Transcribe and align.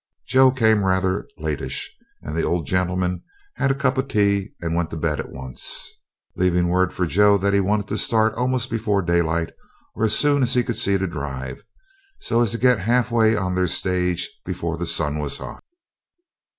Joe 0.25 0.49
came 0.49 0.83
rather 0.83 1.27
latish, 1.37 1.95
and 2.23 2.35
the 2.35 2.41
old 2.41 2.65
gentleman 2.65 3.21
had 3.57 3.69
a 3.69 3.75
cup 3.75 3.99
of 3.99 4.07
tea 4.07 4.55
and 4.59 4.73
went 4.73 4.89
to 4.89 4.97
bed 4.97 5.19
at 5.19 5.29
once, 5.31 5.91
leaving 6.35 6.69
word 6.69 6.91
for 6.91 7.05
Joe 7.05 7.37
that 7.37 7.53
he 7.53 7.59
wanted 7.59 7.87
to 7.89 7.99
start 7.99 8.33
almost 8.33 8.71
before 8.71 9.03
daylight, 9.03 9.51
or 9.93 10.03
as 10.03 10.17
soon 10.17 10.41
as 10.41 10.55
he 10.55 10.63
could 10.63 10.79
see 10.79 10.97
to 10.97 11.05
drive, 11.05 11.63
so 12.19 12.41
as 12.41 12.49
to 12.49 12.57
get 12.57 12.79
half 12.79 13.11
way 13.11 13.35
on 13.35 13.53
their 13.53 13.67
stage 13.67 14.27
before 14.43 14.75
the 14.75 14.87
sun 14.87 15.19
was 15.19 15.37
hot. 15.37 15.63